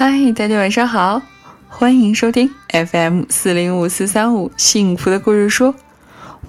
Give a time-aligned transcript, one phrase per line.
[0.00, 1.22] 嗨，大家晚上好，
[1.68, 5.74] 欢迎收听 FM 四零五四三五幸福的故事书。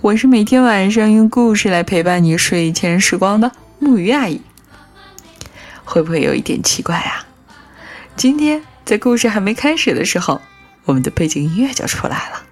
[0.01, 4.39] 我是每天晚上用故事来陪伴你睡前时光的木鱼阿姨。
[5.83, 7.25] 会不会有一点奇怪啊？
[8.15, 10.39] 今天在故事还没开始的时候，
[10.85, 12.43] 我们的背景音乐就出来了。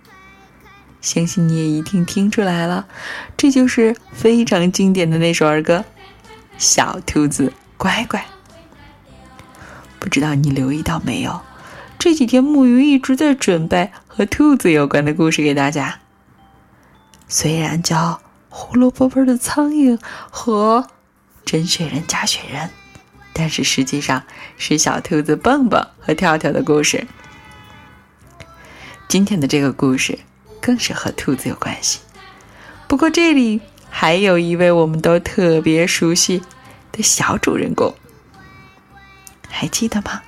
[0.99, 2.87] 相信你也一定听出来了，
[3.37, 5.77] 这就是非常经典的那首儿歌
[6.57, 8.19] 《小兔子乖乖》。
[9.99, 11.41] 不知道你留意到没有？
[11.99, 15.99] 这几天木鱼一直在准备和兔子有关的故事给大家。
[17.27, 20.87] 虽然叫胡萝卜味的苍蝇和
[21.43, 22.69] 真雪人假雪人，
[23.33, 24.23] 但是实际上
[24.57, 27.07] 是小兔子蹦蹦和跳跳的故事。
[29.07, 30.19] 今天的这个故事
[30.61, 31.99] 更是和兔子有关系。
[32.87, 33.59] 不过这里
[33.89, 36.41] 还有一位我们都特别熟悉
[36.91, 37.93] 的小主人公。
[39.49, 40.21] 还记得吗？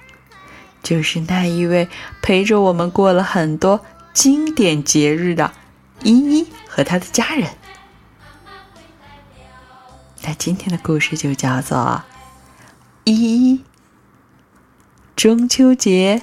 [0.81, 1.89] 就是那一位
[2.21, 5.53] 陪着我们过了很多经典节日的
[6.03, 7.49] 依依和他的家人。
[10.23, 11.77] 那今天的故事就叫做
[13.03, 13.65] 《依依
[15.15, 16.21] 中秋节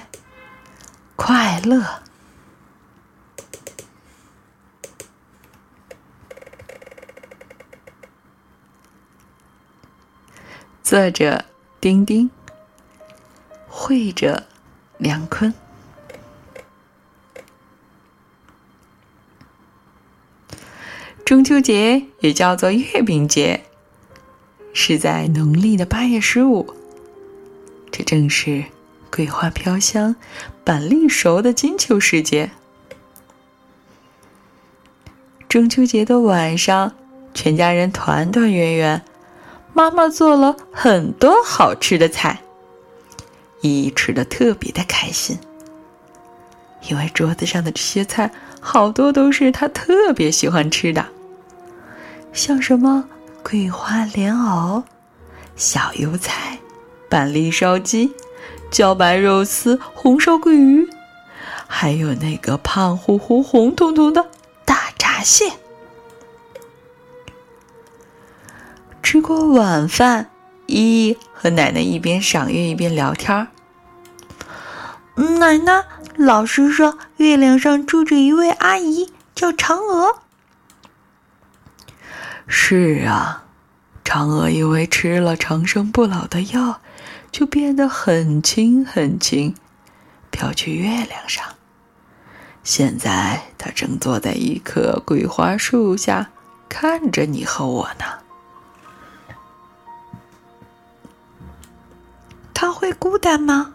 [1.15, 1.81] 快乐》，
[10.83, 11.45] 作者
[11.79, 12.31] 丁丁。
[13.79, 14.47] 会者
[14.97, 15.53] 梁坤，
[21.23, 23.65] 中秋节也叫做月饼节，
[24.73, 26.73] 是在农历的八月十五。
[27.91, 28.65] 这正是
[29.11, 30.15] 桂花飘香、
[30.65, 32.49] 板栗熟的金秋时节。
[35.47, 36.93] 中秋节的晚上，
[37.35, 39.05] 全家人团团圆圆，
[39.73, 42.41] 妈妈做了很多好吃的菜。
[43.61, 45.37] 依依吃的特别的开心，
[46.89, 51.05] 因为桌子上的这些菜好多都是他特别喜欢吃的，
[52.33, 53.07] 像什么
[53.43, 54.83] 桂花莲藕、
[55.55, 56.57] 小油菜、
[57.09, 58.11] 板栗烧鸡、
[58.71, 60.87] 茭白肉丝、红烧桂鱼，
[61.67, 64.27] 还有那个胖乎乎、红彤彤的
[64.65, 65.51] 大闸蟹。
[69.01, 70.29] 吃过晚饭。
[70.67, 73.47] 依依和奶奶一边赏月一边聊天。
[75.39, 75.83] 奶奶，
[76.15, 80.19] 老师说月亮上住着一位阿姨，叫嫦娥。
[82.45, 83.45] 是啊，
[84.05, 86.81] 嫦娥因为吃了长生不老的药，
[87.31, 89.55] 就变得很轻很轻，
[90.29, 91.43] 飘去月亮上。
[92.63, 96.29] 现在她正坐在一棵桂花树下，
[96.69, 98.26] 看着你和我呢。
[103.09, 103.73] 孤单吗？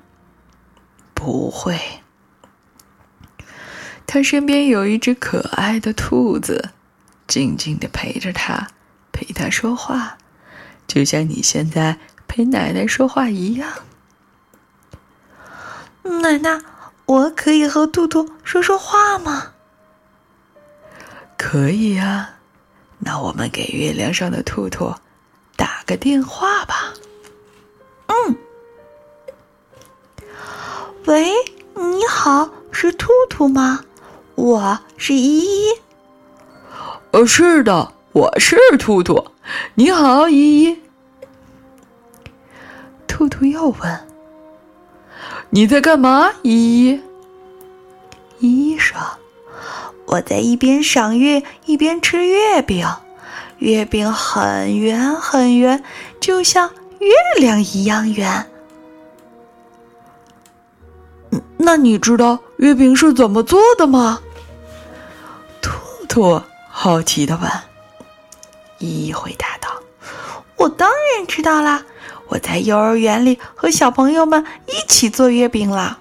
[1.15, 1.81] 不会，
[4.07, 6.69] 他身边有一只可爱的兔子，
[7.27, 8.69] 静静的陪着他，
[9.11, 10.19] 陪他说话，
[10.87, 11.99] 就像你现在
[12.29, 13.73] 陪奶奶说话一样。
[16.03, 16.61] 奶奶，
[17.07, 19.55] 我可以和兔兔说说话吗？
[21.39, 22.35] 可以啊，
[22.99, 24.95] 那我们给月亮上的兔兔
[25.57, 26.92] 打个电话吧。
[31.07, 31.33] 喂，
[31.75, 33.81] 你好，是兔兔吗？
[34.37, 35.69] 我是依依。
[37.11, 39.27] 呃，是的，我是兔兔。
[39.75, 40.81] 你好，依依。
[43.09, 44.07] 兔兔又问
[45.51, 47.01] ：“你在干嘛？”依依。
[48.39, 48.97] 依依说
[50.07, 52.87] ：“我在一边赏月一边吃月饼，
[53.59, 55.83] 月饼很圆很圆，
[56.21, 56.71] 就像
[57.01, 57.11] 月
[57.41, 58.47] 亮一样圆。”
[61.57, 64.21] 那你知道月饼是怎么做的吗？
[65.61, 65.73] 兔
[66.09, 67.51] 兔好奇的问。
[68.79, 69.69] 依依回答道
[70.57, 71.85] ：“我当然知道啦，
[72.27, 75.99] 我在幼儿园里和小朋友们一起做月饼啦。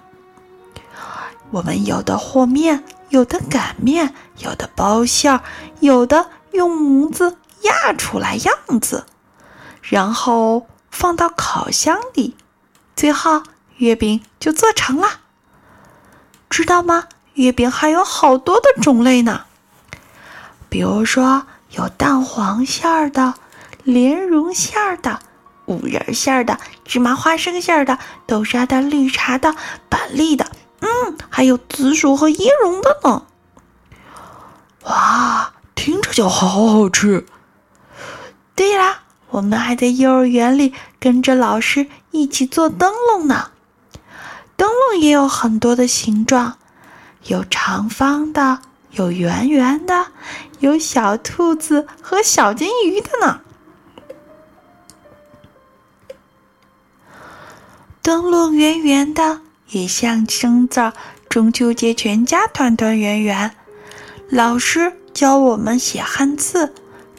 [1.51, 5.43] 我们有的和面，有的擀面，有的包馅儿，
[5.79, 9.05] 有的用模子压出来样子，
[9.81, 12.35] 然后放到烤箱里，
[12.95, 13.43] 最后
[13.77, 15.19] 月饼就做成了。”
[16.51, 17.05] 知道吗？
[17.35, 19.45] 月饼还有好多的种类呢，
[20.67, 23.35] 比如说有蛋黄馅儿的、
[23.85, 25.21] 莲蓉馅儿的、
[25.65, 29.55] 五仁馅儿的、芝麻花生馅儿的、豆沙的、绿茶的、
[29.87, 30.45] 板栗的，
[30.81, 33.23] 嗯，还有紫薯和椰蓉的呢。
[34.83, 37.25] 哇，听着就好好吃。
[38.55, 43.50] 对啦，我们还在幼儿园里跟着老师一起做灯笼呢。
[44.61, 46.59] 灯笼也有很多的形状，
[47.23, 48.59] 有长方的，
[48.91, 50.05] 有圆圆的，
[50.59, 53.41] 有小兔子和小金鱼的呢。
[58.03, 60.93] 灯笼圆圆的，也象征着
[61.27, 63.55] 中秋节全家团团圆圆。
[64.29, 66.75] 老师教我们写汉字，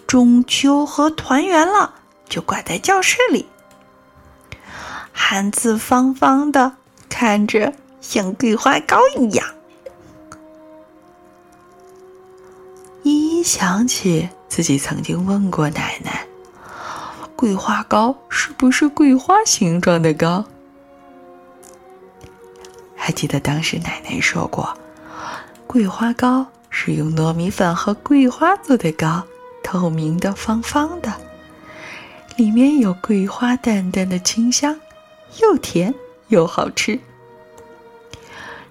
[0.07, 1.95] 中秋和团圆了，
[2.29, 3.49] 就挂在教室里。
[5.13, 6.77] 汉字方方的，
[7.13, 7.71] 看着
[8.01, 9.47] 像桂花糕一样。
[13.03, 16.27] 依依想起自己曾经问过奶奶
[17.37, 20.43] ：“桂花糕是不是桂花形状的糕？”
[22.97, 24.75] 还记得当时奶奶说过，
[25.67, 29.23] 桂花糕是用糯米粉和桂花做的糕，
[29.63, 31.13] 透明的、方方的，
[32.37, 34.81] 里面有桂花淡淡的清香，
[35.41, 35.93] 又甜
[36.33, 36.99] 又好吃。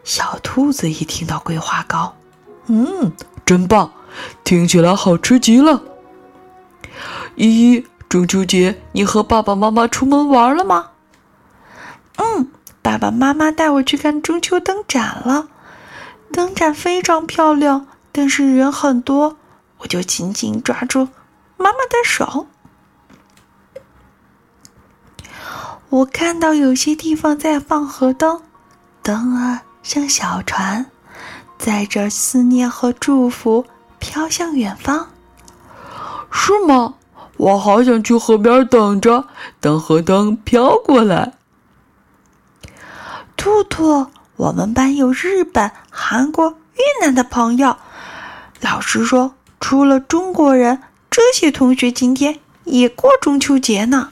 [0.04, 2.16] 小兔子一听到桂花糕，
[2.66, 3.14] 嗯，
[3.46, 3.92] 真棒，
[4.44, 5.84] 听起来好吃极了。
[7.36, 10.90] 依依，中秋节你和爸爸妈妈出门玩了吗？
[12.18, 12.52] 嗯。
[12.84, 15.50] 爸爸妈妈带我去看中秋灯展了，
[16.34, 19.38] 灯展非常漂亮，但是人很多，
[19.78, 21.08] 我就紧紧抓住
[21.58, 22.48] 妈妈的手。
[25.92, 28.42] 我看到有些地方在放河灯，
[29.04, 30.86] 灯儿像小船，
[31.58, 33.66] 载着思念和祝福
[34.00, 35.10] 飘向远方。
[36.32, 36.94] 是吗？
[37.36, 39.28] 我好想去河边等着，
[39.60, 41.34] 等河灯飘过来。
[43.36, 44.08] 兔兔，
[44.38, 47.76] 我们班有日本、韩国、越南的朋友。
[48.62, 54.12] 老师说，除了中国人，这些同学今天也过中秋节呢。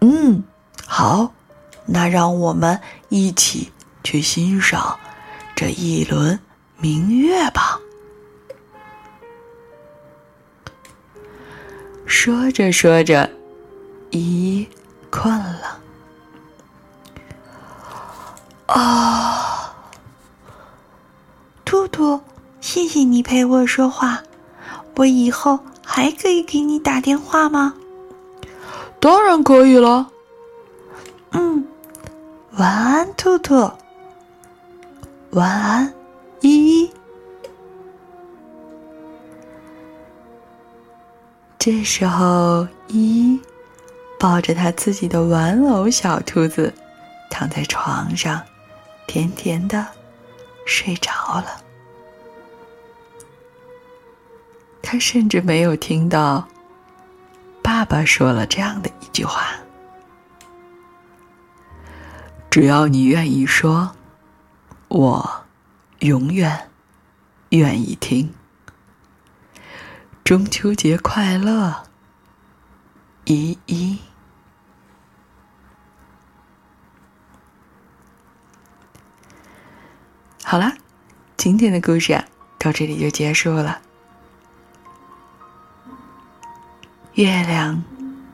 [0.00, 0.42] 嗯，
[0.86, 1.32] 好，
[1.86, 3.70] 那让我们一起
[4.02, 4.98] 去欣赏
[5.54, 6.38] 这一轮
[6.78, 7.78] 明月吧。
[12.06, 13.30] 说着说着，
[14.10, 14.66] 依
[15.10, 15.78] 困了。
[18.66, 19.74] 啊，
[21.64, 22.20] 兔兔，
[22.60, 24.22] 谢谢你陪我说话。
[24.96, 27.74] 我以后还可以给你打电话吗？
[29.00, 30.10] 当然可以了。
[31.30, 31.66] 嗯，
[32.52, 33.70] 晚安，兔兔。
[35.30, 35.94] 晚安，
[36.40, 36.90] 依依。
[41.58, 43.40] 这时候，依依
[44.18, 46.72] 抱着他自己的玩偶小兔子，
[47.30, 48.42] 躺在床上。
[49.06, 49.84] 甜甜的
[50.64, 51.60] 睡着了，
[54.80, 56.46] 他甚至没有听到
[57.80, 59.54] 爸爸说了这样的一句话
[62.50, 63.96] ：“只要你愿意说，
[64.88, 65.46] 我
[66.00, 66.68] 永远
[67.48, 68.34] 愿意听。”
[70.22, 71.84] 中秋节快乐，
[73.24, 73.98] 依依。
[80.44, 80.74] 好啦，
[81.38, 82.26] 今天的故事啊，
[82.58, 83.80] 到这里就结束了。
[87.20, 87.84] 月亮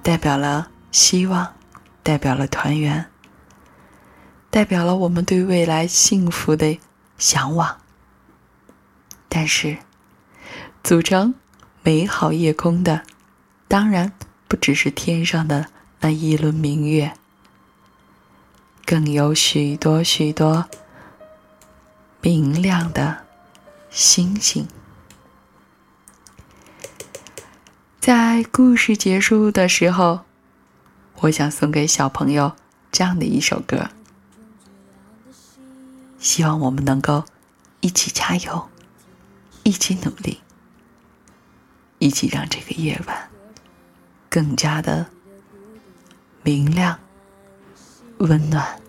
[0.01, 1.57] 代表了希望，
[2.05, 3.07] 代表了团圆，
[4.49, 6.79] 代表了我们对未来幸福的
[7.19, 7.79] 向往。
[9.29, 9.79] 但是，
[10.85, 11.35] 组成
[11.83, 13.03] 美好夜空的，
[13.67, 14.13] 当然
[14.47, 15.67] 不只是天上的
[15.99, 17.13] 那一轮明月，
[18.85, 20.67] 更有许多许多。
[22.21, 23.25] 明亮的
[23.91, 24.69] 星星，
[28.07, 30.21] 在故事结束的时候，
[31.23, 32.53] 我想送给小朋友
[32.93, 33.91] 这样的一首歌。
[36.17, 37.25] 希望我们能够
[37.81, 38.69] 一起加油，
[39.65, 40.41] 一起努力，
[41.99, 43.29] 一起让这个夜晚
[44.31, 45.07] 更加的
[46.45, 46.97] 明亮、
[48.19, 48.81] 温暖。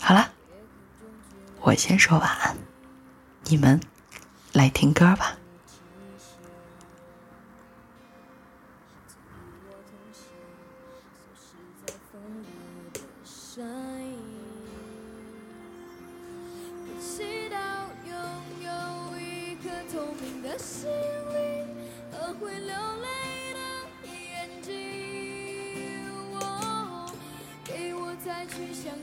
[0.00, 0.30] 好了。
[1.62, 2.56] 我先说晚安，
[3.46, 3.80] 你们
[4.52, 5.36] 来听歌吧。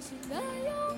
[0.01, 0.41] 新的拥
[0.73, 0.90] 抱，